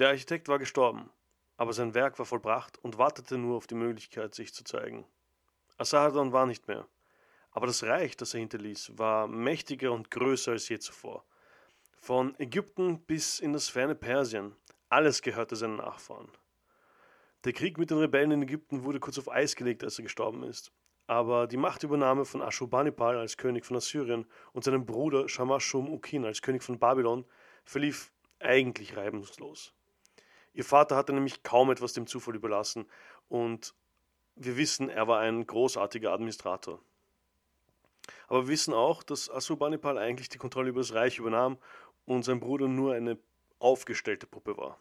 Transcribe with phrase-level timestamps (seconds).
[0.00, 1.10] Der Architekt war gestorben,
[1.58, 5.04] aber sein Werk war vollbracht und wartete nur auf die Möglichkeit, sich zu zeigen.
[5.76, 6.88] Asarhadon war nicht mehr,
[7.50, 11.26] aber das Reich, das er hinterließ, war mächtiger und größer als je zuvor.
[11.98, 14.56] Von Ägypten bis in das ferne Persien,
[14.88, 16.30] alles gehörte seinen Nachfahren.
[17.44, 20.44] Der Krieg mit den Rebellen in Ägypten wurde kurz auf Eis gelegt, als er gestorben
[20.44, 20.72] ist.
[21.08, 24.24] Aber die Machtübernahme von Ashurbanipal als König von Assyrien
[24.54, 27.26] und seinem Bruder Shamash-Shum-Ukin als König von Babylon
[27.66, 29.74] verlief eigentlich reibungslos.
[30.52, 32.86] Ihr Vater hatte nämlich kaum etwas dem Zufall überlassen
[33.28, 33.74] und
[34.34, 36.80] wir wissen, er war ein großartiger Administrator.
[38.26, 41.58] Aber wir wissen auch, dass Assurbanipal eigentlich die Kontrolle über das Reich übernahm
[42.06, 43.18] und sein Bruder nur eine
[43.58, 44.80] aufgestellte Puppe war.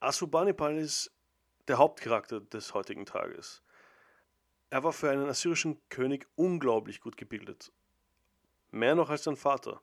[0.00, 1.12] Assurbanipal ist
[1.68, 3.62] der Hauptcharakter des heutigen Tages.
[4.70, 7.72] Er war für einen assyrischen König unglaublich gut gebildet.
[8.70, 9.82] Mehr noch als sein Vater.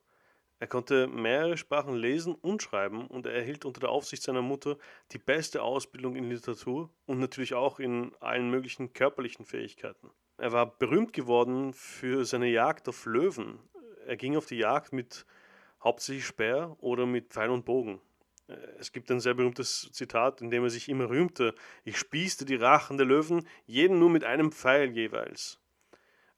[0.60, 4.78] Er konnte mehrere Sprachen lesen und schreiben und er erhielt unter der Aufsicht seiner Mutter
[5.14, 10.12] die beste Ausbildung in Literatur und natürlich auch in allen möglichen körperlichen Fähigkeiten.
[10.38, 13.60] Er war berühmt geworden für seine Jagd auf Löwen.
[14.06, 15.26] Er ging auf die Jagd mit
[15.82, 18.02] hauptsächlich Speer oder mit Pfeil und Bogen.
[18.80, 22.56] Es gibt ein sehr berühmtes Zitat, in dem er sich immer rühmte: Ich spießte die
[22.56, 25.60] Rachen der Löwen, jeden nur mit einem Pfeil jeweils.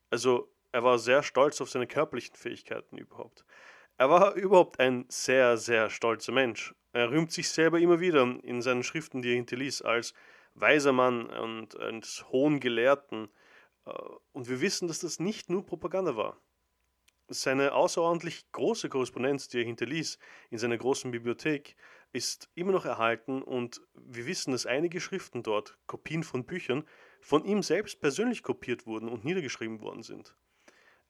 [0.10, 3.46] Also, er war sehr stolz auf seine körperlichen Fähigkeiten überhaupt.
[4.02, 6.74] Er war überhaupt ein sehr, sehr stolzer Mensch.
[6.92, 10.16] Er rühmt sich selber immer wieder in seinen Schriften, die er hinterließ, als
[10.56, 13.30] weiser Mann und als hohen Gelehrten.
[13.86, 13.92] Äh,
[14.32, 16.42] und wir wissen, dass das nicht nur Propaganda war.
[17.28, 20.18] Seine außerordentlich große Korrespondenz, die er hinterließ
[20.50, 21.76] in seiner großen Bibliothek,
[22.12, 26.88] ist immer noch erhalten und wir wissen, dass einige Schriften dort, Kopien von Büchern,
[27.20, 30.36] von ihm selbst persönlich kopiert wurden und niedergeschrieben worden sind.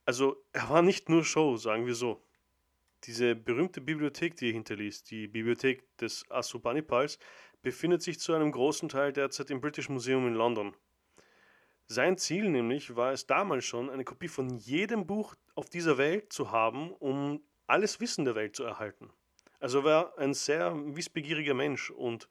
[0.04, 2.22] Also er war nicht nur Show, sagen wir so.
[3.04, 7.18] Diese berühmte Bibliothek, die er hinterließ, die Bibliothek des Assurbanipals,
[7.60, 10.74] befindet sich zu einem großen Teil derzeit im British Museum in London.
[11.86, 16.32] Sein Ziel nämlich war es damals schon, eine Kopie von jedem Buch auf dieser Welt
[16.32, 19.10] zu haben, um alles Wissen der Welt zu erhalten.
[19.58, 22.28] Also er war ein sehr wissbegieriger Mensch und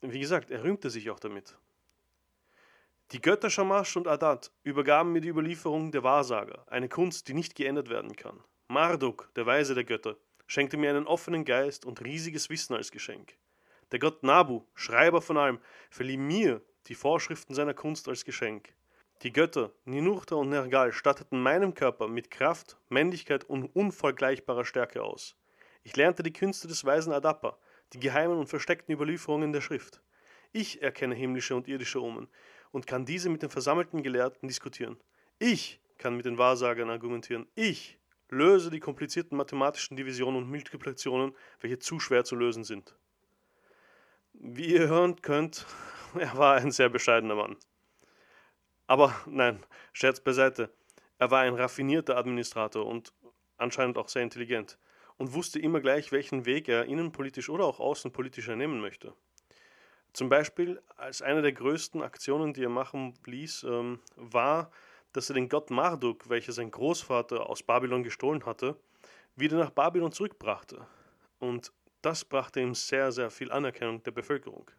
[0.00, 1.56] wie gesagt, er rühmte sich auch damit.
[3.12, 7.54] Die Götter Shamash und Adad übergaben mir die Überlieferung der Wahrsager, eine Kunst, die nicht
[7.54, 8.42] geändert werden kann.
[8.68, 10.16] Marduk, der Weise der Götter,
[10.46, 13.36] schenkte mir einen offenen Geist und riesiges Wissen als Geschenk.
[13.92, 15.58] Der Gott Nabu, Schreiber von allem,
[15.90, 18.74] verlieh mir die Vorschriften seiner Kunst als Geschenk.
[19.22, 25.36] Die Götter Ninurta und Nergal statteten meinem Körper mit Kraft, Männlichkeit und unvergleichbarer Stärke aus.
[25.82, 27.58] Ich lernte die Künste des weisen Adapa,
[27.92, 30.00] die geheimen und versteckten Überlieferungen der Schrift.
[30.52, 32.28] Ich erkenne himmlische und irdische Omen
[32.70, 34.96] und kann diese mit den versammelten Gelehrten diskutieren.
[35.38, 37.46] Ich kann mit den Wahrsagern argumentieren.
[37.54, 37.98] Ich
[38.30, 42.96] Löse die komplizierten mathematischen Divisionen und Multiplikationen, welche zu schwer zu lösen sind.
[44.32, 45.66] Wie ihr hören könnt,
[46.18, 47.56] er war ein sehr bescheidener Mann.
[48.86, 50.70] Aber nein, Scherz beiseite.
[51.18, 53.12] Er war ein raffinierter Administrator und
[53.56, 54.78] anscheinend auch sehr intelligent
[55.16, 59.14] und wusste immer gleich, welchen Weg er innenpolitisch oder auch außenpolitisch ernehmen möchte.
[60.12, 64.70] Zum Beispiel als eine der größten Aktionen, die er machen ließ, ähm, war,
[65.14, 68.76] dass er den Gott Marduk, welcher sein Großvater aus Babylon gestohlen hatte,
[69.36, 70.86] wieder nach Babylon zurückbrachte.
[71.38, 74.70] Und das brachte ihm sehr, sehr viel Anerkennung der Bevölkerung.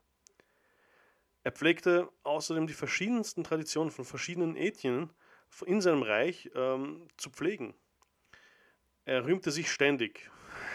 [1.43, 5.09] Er pflegte außerdem die verschiedensten Traditionen von verschiedenen Ethnien
[5.65, 7.73] in seinem Reich ähm, zu pflegen.
[9.05, 10.29] Er rühmte sich ständig.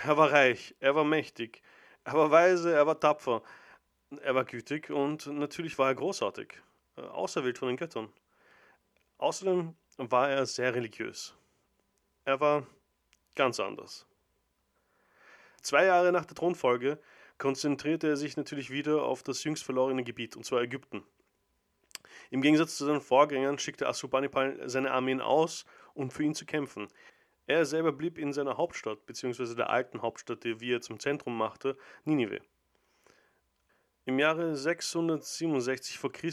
[0.05, 1.63] Er war reich, er war mächtig,
[2.05, 3.43] er war weise, er war tapfer,
[4.23, 6.55] er war gütig und natürlich war er großartig,
[6.97, 8.11] äh, auserwählt von den Göttern.
[9.21, 11.35] Außerdem war er sehr religiös.
[12.25, 12.67] Er war
[13.37, 14.07] ganz anders.
[15.61, 16.99] Zwei Jahre nach der Thronfolge
[17.37, 21.05] konzentrierte er sich natürlich wieder auf das jüngst verlorene Gebiet, und zwar Ägypten.
[22.31, 26.89] Im Gegensatz zu seinen Vorgängern schickte Assurbanipal seine Armeen aus, um für ihn zu kämpfen.
[27.47, 31.77] Er selber blieb in seiner Hauptstadt, beziehungsweise der alten Hauptstadt, die er zum Zentrum machte,
[32.05, 32.41] Ninive.
[34.11, 36.09] Im Jahre 667 v.
[36.09, 36.33] Chr.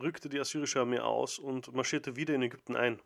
[0.00, 3.02] rückte die assyrische Armee aus und marschierte wieder in Ägypten ein.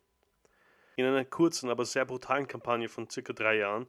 [0.96, 3.86] In einer kurzen, aber sehr brutalen Kampagne von circa drei Jahren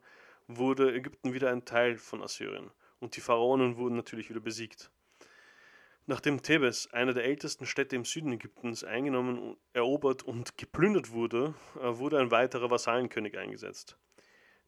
[0.48, 4.90] wurde Ägypten wieder ein Teil von Assyrien und die Pharaonen wurden natürlich wieder besiegt.
[6.06, 11.98] Nachdem Thebes, eine der ältesten Städte im Süden Ägyptens, eingenommen, erobert und geplündert wurde, äh,
[11.98, 13.98] wurde ein weiterer Vasallenkönig eingesetzt.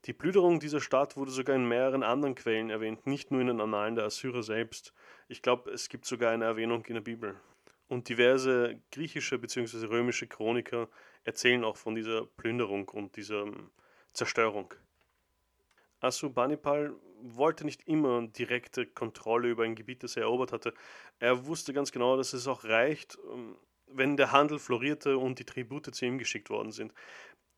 [0.06, 3.62] Die Plünderung dieser Stadt wurde sogar in mehreren anderen Quellen erwähnt, nicht nur in den
[3.62, 4.94] Annalen der Assyrer selbst.
[5.30, 7.40] Ich glaube, es gibt sogar eine Erwähnung in der Bibel.
[7.88, 9.86] Und diverse griechische bzw.
[9.86, 10.90] römische Chroniker
[11.24, 13.70] erzählen auch von dieser Plünderung und dieser ähm,
[14.12, 14.74] Zerstörung.
[16.02, 20.74] Assurbanipal wollte nicht immer direkte Kontrolle über ein Gebiet, das er erobert hatte.
[21.20, 23.56] Er wusste ganz genau, dass es auch reicht, ähm,
[23.88, 26.94] wenn der Handel florierte und die Tribute zu ihm geschickt worden sind.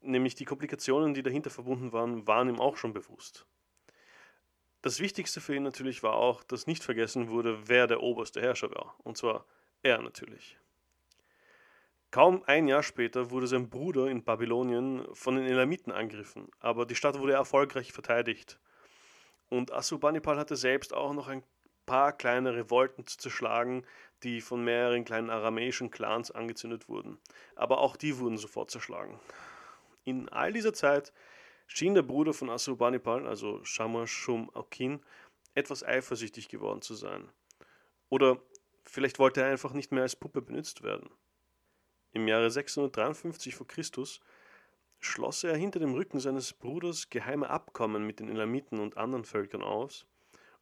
[0.06, 3.46] Nämlich die Komplikationen, die dahinter verbunden waren, waren ihm auch schon bewusst.
[4.82, 8.70] Das Wichtigste für ihn natürlich war auch, dass nicht vergessen wurde, wer der oberste Herrscher
[8.70, 8.96] war.
[9.04, 9.46] Und zwar
[9.82, 10.60] er natürlich.
[12.12, 16.96] Kaum ein Jahr später wurde sein Bruder in Babylonien von den Elamiten angegriffen, aber die
[16.96, 18.60] Stadt wurde erfolgreich verteidigt.
[19.50, 21.44] Und Assurbanipal hatte selbst auch noch ein
[21.86, 23.86] paar kleine Revolten zu zerschlagen,
[24.24, 27.18] die von mehreren kleinen aramäischen Clans angezündet wurden.
[27.56, 29.20] Aber auch die wurden sofort zerschlagen.
[30.06, 31.12] In all dieser Zeit
[31.68, 35.02] schien der Bruder von Assurbanipal, also Shamashum Aukin,
[35.56, 37.30] etwas eifersüchtig geworden zu sein.
[38.10, 38.40] Oder
[38.84, 41.10] vielleicht wollte er einfach nicht mehr als Puppe benutzt werden.
[42.12, 43.66] Im Jahre 653 v.
[43.66, 43.84] Chr.
[45.00, 49.64] schloss er hinter dem Rücken seines Bruders geheime Abkommen mit den Elamiten und anderen Völkern
[49.64, 50.06] aus,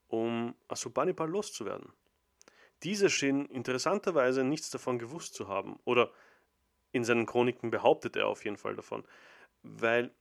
[0.07, 1.91] um Assurbanipal loszuwerden.
[2.83, 6.11] Dieser schien interessanterweise nichts davon gewusst zu haben, oder
[6.93, 9.03] in seinen Chroniken behauptet er auf jeden Fall davon,
[9.63, 10.11] weil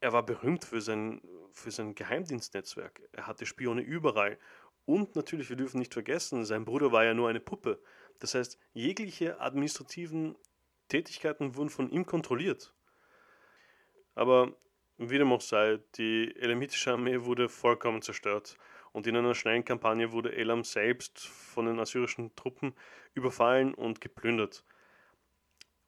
[0.00, 1.20] er war berühmt für sein,
[1.52, 3.02] für sein Geheimdienstnetzwerk.
[3.12, 4.38] Er hatte Spione überall.
[4.86, 7.82] Und natürlich, wir dürfen nicht vergessen, sein Bruder war ja nur eine Puppe.
[8.18, 10.36] Das heißt, jegliche administrativen
[10.88, 12.72] Tätigkeiten wurden von ihm kontrolliert.
[14.14, 14.54] Aber
[14.96, 18.56] wie dem auch sei, die elamitische Armee wurde vollkommen zerstört
[18.92, 22.74] und in einer schnellen Kampagne wurde Elam selbst von den assyrischen Truppen
[23.14, 24.64] überfallen und geplündert.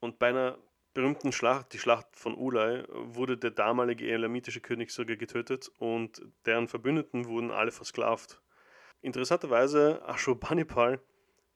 [0.03, 0.59] Und bei einer
[0.95, 6.67] berühmten Schlacht, die Schlacht von Ulai, wurde der damalige elamitische König sogar getötet und deren
[6.67, 8.43] Verbündeten wurden alle versklavt.
[9.01, 11.01] Interessanterweise, Ashurbanipal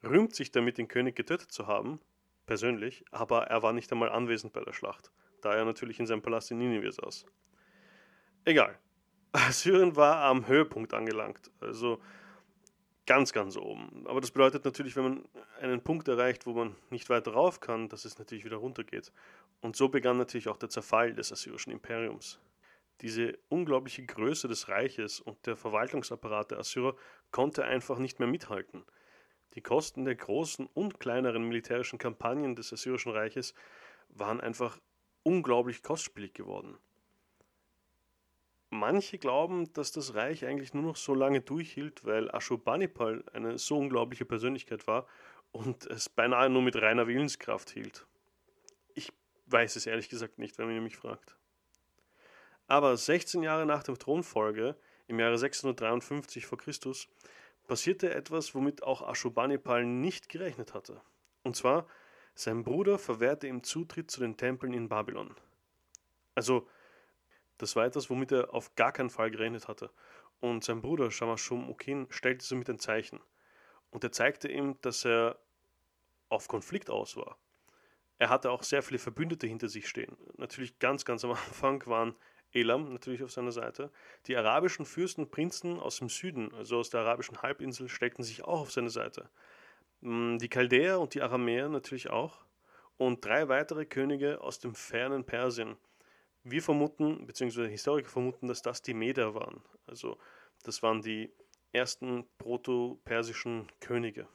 [0.04, 1.98] rühmt sich damit, den König getötet zu haben,
[2.46, 5.10] persönlich, aber er war nicht einmal anwesend bei der Schlacht,
[5.42, 7.26] da er natürlich in seinem Palast in Ninive saß.
[8.44, 8.78] Egal.
[9.50, 12.00] Syrien war am Höhepunkt angelangt, also
[13.06, 14.04] ganz, ganz oben.
[14.06, 15.28] Aber das bedeutet natürlich, wenn man
[15.60, 19.12] einen Punkt erreicht, wo man nicht weiter rauf kann, dass es natürlich wieder runtergeht.
[19.60, 22.40] Und so begann natürlich auch der Zerfall des assyrischen Imperiums.
[23.02, 26.96] Diese unglaubliche Größe des Reiches und der Verwaltungsapparat der Assyrer
[27.30, 28.84] konnte einfach nicht mehr mithalten.
[29.54, 33.54] Die Kosten der großen und kleineren militärischen Kampagnen des Assyrischen Reiches
[34.08, 34.78] waren einfach
[35.22, 36.78] unglaublich kostspielig geworden.
[38.78, 43.78] Manche glauben, dass das Reich eigentlich nur noch so lange durchhielt, weil Ashurbanipal eine so
[43.78, 45.06] unglaubliche Persönlichkeit war
[45.52, 48.06] und es beinahe nur mit reiner Willenskraft hielt.
[48.94, 49.12] Ich
[49.46, 51.36] weiß es ehrlich gesagt nicht, wenn man mich fragt.
[52.68, 54.76] Aber 16 Jahre nach der Thronfolge,
[55.06, 56.56] im Jahre 653 v.
[56.56, 56.72] Chr.,
[57.66, 61.00] passierte etwas, womit auch Ashurbanipal nicht gerechnet hatte.
[61.42, 61.86] Und zwar,
[62.34, 65.34] sein Bruder verwehrte ihm Zutritt zu den Tempeln in Babylon.
[66.34, 66.68] Also,
[67.58, 69.90] das war etwas, womit er auf gar keinen Fall gerechnet hatte.
[70.40, 73.20] Und sein Bruder Shamashum Ukin stellte somit ein Zeichen.
[73.90, 75.38] Und er zeigte ihm, dass er
[76.28, 77.38] auf Konflikt aus war.
[78.18, 80.16] Er hatte auch sehr viele Verbündete hinter sich stehen.
[80.36, 82.14] Natürlich ganz, ganz am Anfang waren
[82.52, 83.90] Elam natürlich auf seiner Seite.
[84.26, 88.44] Die arabischen Fürsten und Prinzen aus dem Süden, also aus der arabischen Halbinsel, stellten sich
[88.44, 89.28] auch auf seine Seite.
[90.00, 92.44] Mm, die Chaldäer und die Aramäer natürlich auch.
[92.96, 95.76] Und drei weitere Könige aus dem fernen Persien.
[96.48, 99.64] Wir vermuten, beziehungsweise Historiker vermuten, dass das die Meder waren.
[99.88, 100.16] Also
[100.62, 101.32] das waren die
[101.72, 104.28] ersten proto-persischen Könige.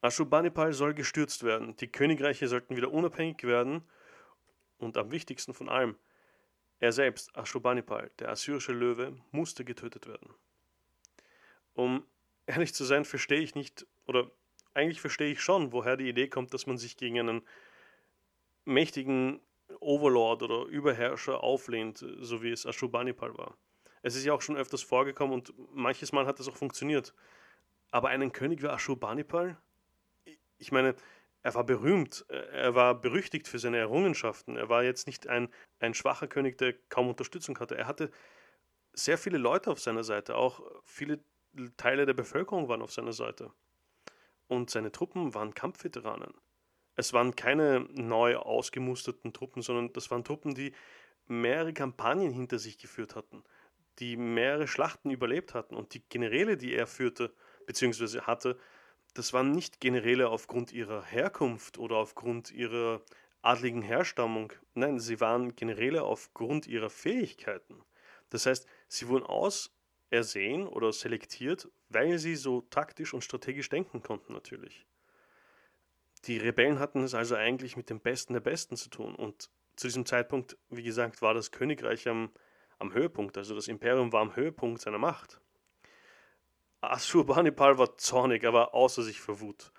[0.00, 1.76] Ashurbanipal soll gestürzt werden.
[1.76, 3.82] Die Königreiche sollten wieder unabhängig werden.
[4.78, 5.96] Und am wichtigsten von allem,
[6.80, 10.32] er selbst, Ashurbanipal, der assyrische Löwe, musste getötet werden.
[11.74, 12.06] Um
[12.46, 14.30] ehrlich zu sein, verstehe ich nicht, oder
[14.72, 17.42] eigentlich verstehe ich schon, woher die Idee kommt, dass man sich gegen einen
[18.64, 19.40] mächtigen
[19.80, 23.56] Overlord oder Überherrscher auflehnt, so wie es Ashurbanipal war.
[24.02, 27.14] Es ist ja auch schon öfters vorgekommen und manches Mal hat es auch funktioniert.
[27.90, 29.56] Aber einen König wie Ashurbanipal?
[30.58, 30.94] Ich meine,
[31.42, 34.56] er war berühmt, er war berüchtigt für seine Errungenschaften.
[34.56, 35.48] Er war jetzt nicht ein,
[35.78, 37.76] ein schwacher König, der kaum Unterstützung hatte.
[37.76, 38.10] Er hatte
[38.92, 41.20] sehr viele Leute auf seiner Seite, auch viele
[41.76, 43.52] Teile der Bevölkerung waren auf seiner Seite.
[44.48, 46.34] Und seine Truppen waren Kampfveteranen.
[46.98, 50.72] Es waren keine neu ausgemusterten Truppen, sondern das waren Truppen, die
[51.28, 53.44] mehrere Kampagnen hinter sich geführt hatten,
[54.00, 55.76] die mehrere Schlachten überlebt hatten.
[55.76, 57.32] Und die Generäle, die er führte,
[57.66, 58.58] beziehungsweise hatte,
[59.14, 63.00] das waren nicht Generäle aufgrund ihrer Herkunft oder aufgrund ihrer
[63.42, 64.52] adligen Herstammung.
[64.74, 67.80] Nein, sie waren Generäle aufgrund ihrer Fähigkeiten.
[68.30, 74.32] Das heißt, sie wurden ausersehen oder selektiert, weil sie so taktisch und strategisch denken konnten
[74.32, 74.84] natürlich.
[76.26, 79.14] Die Rebellen hatten es also eigentlich mit dem Besten der Besten zu tun.
[79.14, 82.30] Und zu diesem Zeitpunkt, wie gesagt, war das Königreich am,
[82.78, 85.40] am Höhepunkt, also das Imperium war am Höhepunkt seiner Macht.
[86.80, 89.72] Assurbanipal war zornig, er war außer sich vor Wut.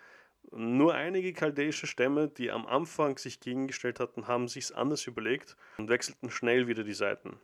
[0.51, 5.89] Nur einige chaldäische Stämme, die am Anfang sich gegengestellt hatten, haben sich's anders überlegt und
[5.89, 7.39] wechselten schnell wieder die Seiten.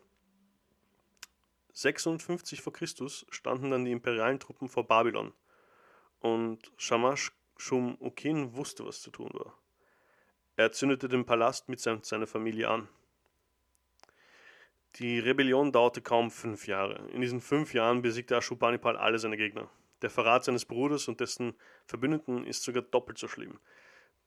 [1.73, 5.33] 56 vor Christus standen dann die imperialen Truppen vor Babylon
[6.19, 9.57] und Shamash Shum Ukin wusste, was zu tun war.
[10.57, 12.87] Er zündete den Palast mit seiner Familie an.
[14.95, 17.09] Die Rebellion dauerte kaum fünf Jahre.
[17.11, 19.69] In diesen fünf Jahren besiegte Ashurbanipal alle seine Gegner.
[20.01, 21.53] Der Verrat seines Bruders und dessen
[21.85, 23.59] Verbündeten ist sogar doppelt so schlimm.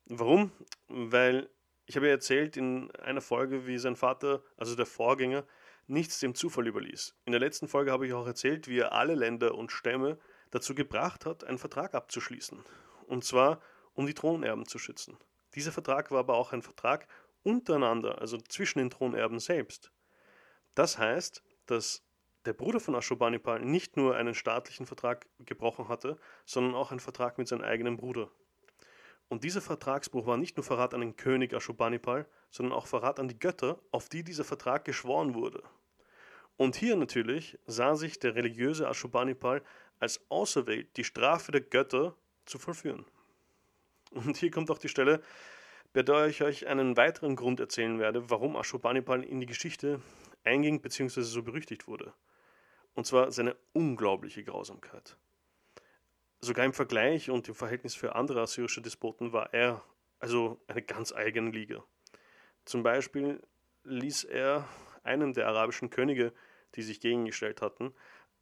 [0.06, 0.52] Warum?
[0.88, 1.48] Weil
[1.86, 5.44] ich habe ja erzählt in einer Folge, wie sein Vater, also der Vorgänger,
[5.86, 7.14] nichts dem Zufall überließ.
[7.24, 10.18] In der letzten Folge habe ich auch erzählt, wie er alle Länder und Stämme
[10.50, 12.62] dazu gebracht hat, einen Vertrag abzuschließen.
[13.08, 13.60] Und zwar,
[13.94, 15.16] um die Thronerben zu schützen.
[15.54, 17.08] Dieser Vertrag war aber auch ein Vertrag
[17.42, 19.90] untereinander, also zwischen den Thronerben selbst.
[20.74, 22.02] Das heißt, dass
[22.44, 27.38] der Bruder von Ashurbanipal nicht nur einen staatlichen Vertrag gebrochen hatte, sondern auch einen Vertrag
[27.38, 28.30] mit seinem eigenen Bruder.
[29.28, 33.28] Und dieser Vertragsbruch war nicht nur Verrat an den König Ashurbanipal, sondern auch Verrat an
[33.28, 35.62] die Götter, auf die dieser Vertrag geschworen wurde.
[36.56, 39.62] Und hier natürlich sah sich der religiöse Ashurbanipal
[39.98, 42.16] als auserwählt, die Strafe der Götter
[42.48, 43.04] zu vollführen.
[44.10, 45.22] Und hier kommt auch die Stelle,
[45.92, 50.00] bei der ich euch einen weiteren Grund erzählen werde, warum Ashurbanipal in die Geschichte
[50.44, 51.22] einging bzw.
[51.22, 52.12] so berüchtigt wurde.
[52.94, 55.16] Und zwar seine unglaubliche Grausamkeit.
[56.40, 59.82] Sogar im Vergleich und im Verhältnis für andere assyrische Despoten war er
[60.20, 61.84] also eine ganz eigene Liga.
[62.64, 63.42] Zum Beispiel
[63.84, 64.68] ließ er
[65.02, 66.32] einem der arabischen Könige,
[66.74, 67.94] die sich gegengestellt hatten,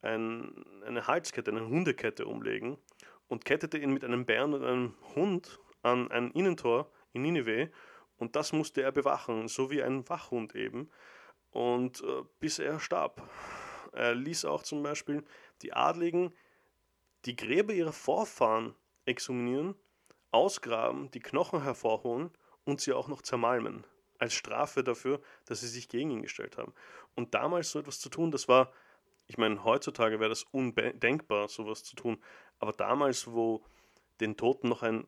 [0.03, 2.79] ein, eine Halskette, eine Hundekette umlegen
[3.29, 7.71] und kettete ihn mit einem Bären und einem Hund an ein Innentor in Nineveh
[8.19, 10.91] und das musste er bewachen, so wie ein Wachhund eben
[11.51, 13.23] und äh, bis er starb.
[13.93, 15.25] Er ließ auch zum Beispiel
[15.63, 16.35] die Adligen
[17.25, 19.75] die Gräber ihrer Vorfahren exhuminieren,
[20.31, 22.31] ausgraben, die Knochen hervorholen
[22.65, 23.87] und sie auch noch zermalmen.
[24.19, 26.73] Als Strafe dafür, dass sie sich gegen ihn gestellt haben.
[27.15, 28.73] Und damals so etwas zu tun, das war,
[29.27, 32.23] ich meine, heutzutage wäre das undenkbar, sowas zu tun.
[32.59, 33.65] Aber damals, wo
[34.21, 35.07] den Toten noch ein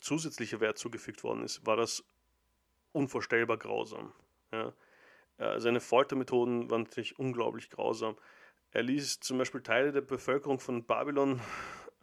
[0.00, 2.04] zusätzlicher Wert zugefügt worden ist, war das
[2.92, 4.12] unvorstellbar grausam.
[4.52, 4.72] Ja.
[5.36, 8.16] Äh, seine Foltermethoden waren natürlich unglaublich grausam.
[8.70, 11.40] Er ließ zum Beispiel Teile der Bevölkerung von Babylon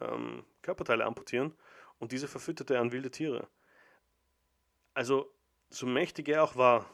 [0.00, 1.54] ähm, Körperteile amputieren
[1.98, 3.48] und diese verfütterte er an wilde Tiere.
[4.94, 5.32] Also,
[5.70, 6.86] so mächtig er auch war,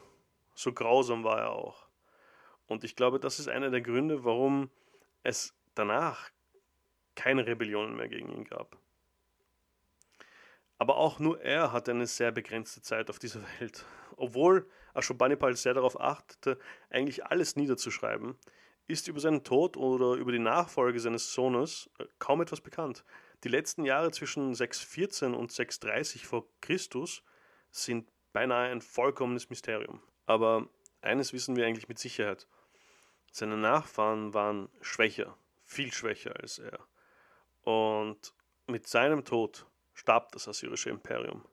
[0.55, 1.87] so grausam war er auch.
[2.67, 4.69] Und ich glaube, das ist einer der Gründe, warum
[5.23, 6.29] es danach
[7.15, 8.77] keine Rebellionen mehr gegen ihn gab.
[10.77, 13.85] Aber auch nur er hatte eine sehr begrenzte Zeit auf dieser Welt.
[14.17, 18.35] Obwohl Ashurbanipal sehr darauf achtete, eigentlich alles niederzuschreiben,
[18.87, 23.05] ist über seinen Tod oder über die Nachfolge seines Sohnes äh, kaum etwas bekannt.
[23.43, 27.23] Die letzten Jahre zwischen 614 und 630 vor Christus
[27.71, 30.01] sind beinahe ein vollkommenes Mysterium.
[30.25, 30.67] Aber
[31.03, 32.47] eines wissen wir eigentlich mit Sicherheit.
[33.31, 36.79] Seine Nachfahren waren schwächer, viel schwächer als er.
[37.63, 38.33] Und
[38.67, 41.43] mit seinem Tod starb das assyrische Imperium.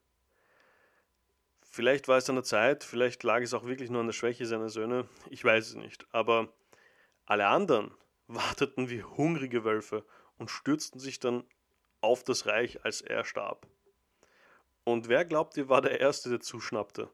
[1.62, 4.45] Vielleicht war es an der Zeit, vielleicht lag es auch wirklich nur an der Schwäche
[4.45, 6.04] seiner Söhne, ich weiß es nicht.
[6.12, 6.52] Aber
[7.26, 7.95] alle anderen
[8.26, 10.04] warteten wie hungrige Wölfe
[10.37, 11.45] und stürzten sich dann
[12.00, 13.66] auf das Reich, als er starb.
[14.85, 17.09] Und wer glaubt ihr war der Erste, der zuschnappte?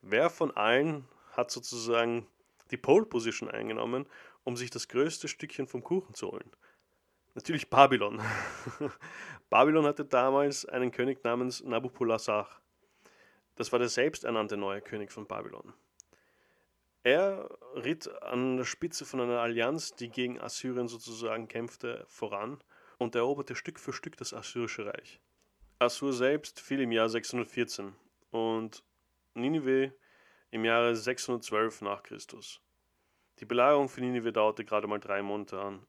[0.00, 1.06] Wer von allen
[1.38, 2.26] hat sozusagen
[2.72, 4.06] die Pole Position eingenommen,
[4.42, 6.50] um sich das größte Stückchen vom Kuchen zu holen?
[7.34, 8.20] Natürlich Babylon.
[9.50, 12.48] Babylon hatte damals einen König namens Nabopolassar.
[13.54, 15.72] Das war der selbsternannte neue König von Babylon.
[17.04, 22.58] Er ritt an der Spitze von einer Allianz, die gegen Assyrien sozusagen kämpfte, voran
[22.98, 25.20] und eroberte Stück für Stück das assyrische Reich.
[25.78, 27.94] Assur selbst fiel im Jahr 614
[28.32, 28.82] und
[29.34, 29.92] Ninive
[30.50, 32.60] im Jahre 612 nach Christus.
[33.40, 35.86] Die Belagerung für Ninive dauerte gerade mal drei Monate an.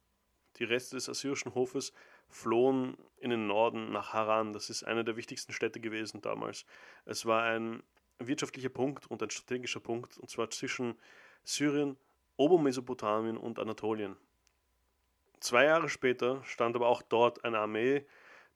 [0.58, 1.94] Die Reste des assyrischen Hofes
[2.28, 4.54] flohen in den Norden nach Haran.
[4.54, 6.66] Das ist eine der wichtigsten Städte gewesen damals.
[7.06, 7.82] Es war ein
[8.20, 10.98] wirtschaftlicher Punkt und ein strategischer Punkt, und zwar zwischen
[11.44, 11.98] Syrien,
[12.38, 14.16] Obermesopotamien und Anatolien.
[15.40, 18.06] Zwei Jahre später stand aber auch dort eine Armee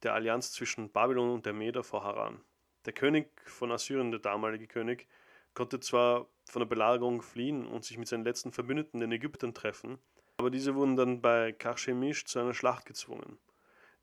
[0.04, 2.42] der Allianz zwischen Babylon und der Meder vor Haran.
[2.86, 5.08] Der König von Assyrien, der damalige König,
[5.54, 10.00] konnte zwar von der Belagerung fliehen und sich mit seinen letzten Verbündeten, den Ägyptern, treffen,
[10.38, 13.40] aber diese wurden dann bei Karchemish zu einer Schlacht gezwungen.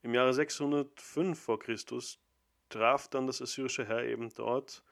[0.03, 2.19] Im Jahre 605 vor Christus
[2.69, 4.85] traf dann das assyrische Heer eben dort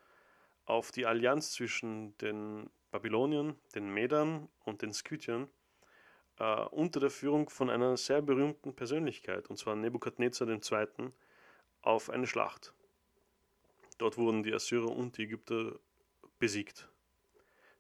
[0.65, 5.49] auf die Allianz zwischen den Babyloniern, den Medern und den Skythiern
[6.38, 11.12] äh, unter der Führung von einer sehr berühmten Persönlichkeit, und zwar Nebukadnezar II.,
[11.83, 12.75] auf eine Schlacht.
[13.99, 15.79] Dort wurden die Assyrer und die Ägypter
[16.38, 16.88] besiegt.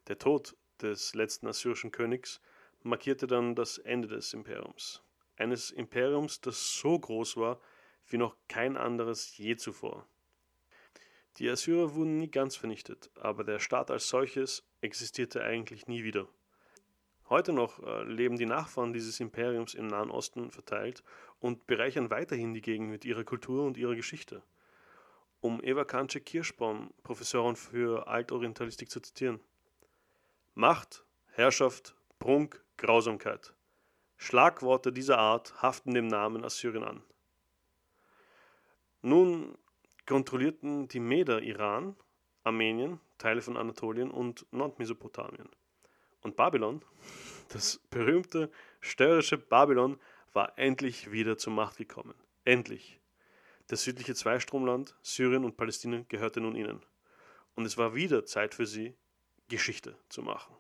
[0.08, 2.40] Der Tod des letzten assyrischen Königs
[2.82, 5.02] markierte dann das Ende des Imperiums.
[5.36, 7.60] Eines Imperiums, das so groß war
[8.06, 10.06] wie noch kein anderes je zuvor.
[11.36, 16.26] Die Assyrer wurden nie ganz vernichtet, aber der Staat als solches existierte eigentlich nie wieder.
[17.28, 21.04] Heute noch äh, leben die Nachfahren dieses Imperiums im Nahen Osten verteilt
[21.38, 24.42] und bereichern weiterhin die Gegend mit ihrer Kultur und ihrer Geschichte.
[25.40, 29.40] Um Eva Kanche-Kirschbaum, Professorin für Altorientalistik, zu zitieren.
[30.54, 33.54] Macht, Herrschaft, Prunk, Grausamkeit.
[34.16, 37.02] Schlagworte dieser Art haften dem Namen Assyrien an.
[39.00, 39.56] Nun
[40.06, 41.94] kontrollierten die Meder Iran,
[42.42, 45.48] Armenien, Teile von Anatolien und Nordmesopotamien.
[46.22, 46.84] Und Babylon,
[47.50, 50.00] das berühmte störrische Babylon,
[50.32, 52.14] war endlich wieder zur Macht gekommen.
[52.44, 53.00] Endlich.
[53.68, 56.84] Das südliche Zweistromland, Syrien und Palästina gehörte nun ihnen.
[57.54, 58.96] Und es war wieder Zeit für sie,
[59.48, 60.54] Geschichte zu machen.